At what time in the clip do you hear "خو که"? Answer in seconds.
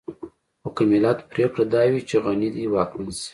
0.61-0.83